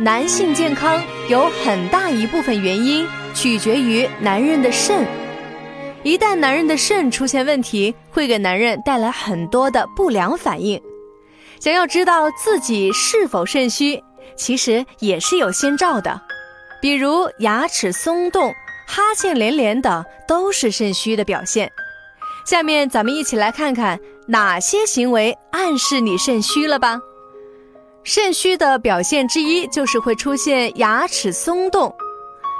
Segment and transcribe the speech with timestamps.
[0.00, 5.06] 男性健康有很大一部分原因取决于男人的肾。
[6.02, 10.80] 一旦男人的肾出现问题，会给男人带来很多的不良反应。
[11.60, 14.02] 想要知道自己是否肾虚，
[14.36, 16.18] 其实也是有先兆的，
[16.80, 18.50] 比如牙齿松动、
[18.86, 21.70] 哈欠连连等，都是肾虚的表现。
[22.46, 26.98] 下面咱们一起来看看哪些行为暗示你肾虚了吧。
[28.02, 31.94] 肾虚的表现之一就是会出现牙齿松动。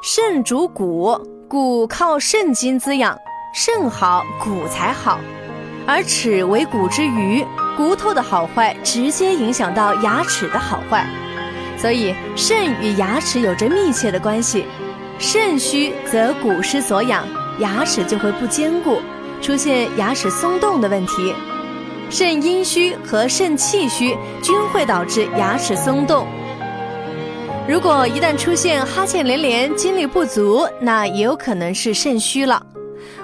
[0.00, 1.18] 肾主骨，
[1.48, 3.18] 骨靠肾精滋养，
[3.52, 5.18] 肾好骨才好。
[5.86, 7.44] 而齿为骨之余，
[7.76, 11.04] 骨头的好坏直接影响到牙齿的好坏，
[11.76, 14.64] 所以肾与牙齿有着密切的关系。
[15.18, 17.26] 肾虚则骨失所养，
[17.58, 19.00] 牙齿就会不坚固，
[19.42, 21.34] 出现牙齿松动的问题。
[22.16, 26.24] 肾阴虚和肾气虚均会导致牙齿松动。
[27.68, 32.64] 如果一旦出现哈欠连连、精力不足，那也有可能是肾虚了。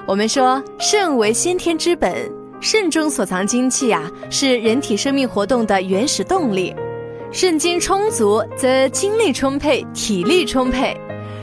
[0.08, 2.28] 我们说，肾为先天之本，
[2.60, 6.74] 肾中所藏精气啊，是人体生命活动的原始动力。
[7.30, 11.00] 肾精充足，则精力充沛，体力充沛。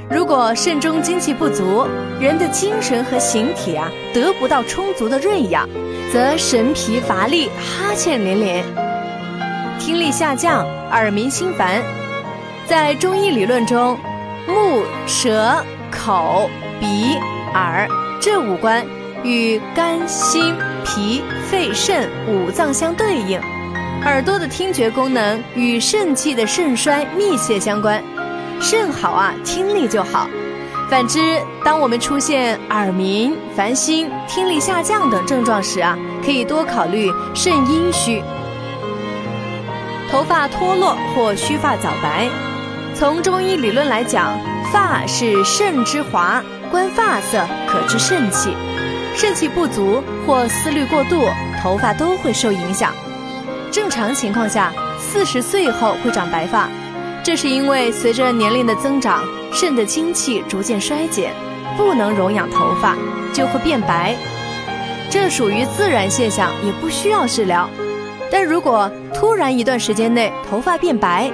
[0.10, 1.86] 如果肾中精气不足，
[2.20, 5.68] 人的精神和形体啊得不到充足的润养，
[6.14, 8.64] 则神疲乏力、哈欠连连，
[9.80, 11.82] 听力下降、耳鸣心烦。
[12.66, 13.98] 在中医理论中，
[14.48, 17.18] 目、舌、口、鼻、
[17.54, 17.88] 耳
[18.22, 18.86] 这五官
[19.24, 23.38] 与肝、心、脾、肺、肾五脏相对应，
[24.06, 28.02] 耳朵的听觉功能与肾气的肾衰密切相关。
[28.60, 30.28] 肾好啊，听力就好。
[30.90, 38.24] 反之，当我们出现耳鸣、烦心、听力下降等症状时啊，可以多考虑肾阴虚。
[40.10, 42.30] 头发脱落或须发早白，
[42.96, 44.40] 从中医理论来讲，
[44.72, 46.42] 发是肾之华，
[46.72, 48.56] 观发色可知肾气。
[49.14, 51.28] 肾气不足或思虑过度，
[51.62, 52.94] 头发都会受影响。
[53.72, 56.70] 正常情况下，四十岁后会长白发。
[57.28, 59.22] 这是因为随着年龄的增长，
[59.52, 61.34] 肾的精气逐渐衰减，
[61.76, 62.96] 不能容养头发，
[63.34, 64.16] 就会变白。
[65.10, 67.70] 这属于自然现象，也不需要治疗。
[68.32, 71.30] 但如果突然一段时间内头发变白，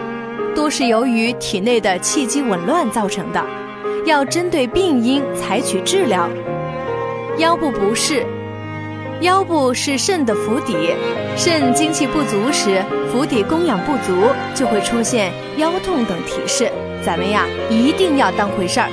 [0.56, 3.46] 多是由于体内的气机紊乱造成的，
[4.04, 6.28] 要针对病因采取治疗。
[7.38, 8.26] 腰部不适。
[9.24, 10.76] 腰部是肾的府邸，
[11.38, 16.70] 肾精气不足时，府邸供养不足，就会出现腰痛等提示。
[17.02, 18.90] 咱们呀，一定要当回事儿。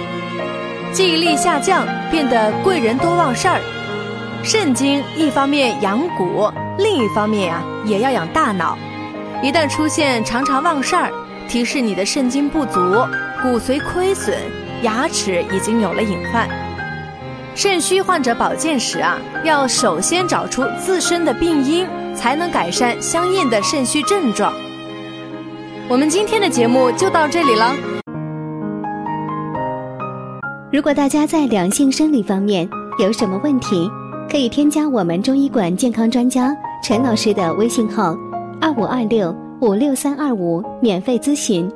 [0.92, 3.60] 记忆力下降，变得贵人多忘事儿。
[4.44, 6.48] 肾经一方面养骨，
[6.78, 8.78] 另一方面呀，也要养大脑。
[9.42, 11.10] 一旦出现常常忘事儿，
[11.48, 12.78] 提示你的肾精不足，
[13.42, 14.38] 骨髓亏损，
[14.82, 16.48] 牙齿已经有了隐患。
[17.54, 24.52] 肾虚患者保健时啊，要首先找出自身的病因，才能改善相应的肾虚症状。
[25.88, 27.74] 我们今天的节目就到这里了。
[30.72, 32.68] 如果大家在两性生理方面
[33.00, 33.90] 有什么问题，
[34.30, 38.16] 可以添加我们中医馆健康专家陈老师的微信号：
[38.60, 41.70] 二五二六五六三二五，免费咨询。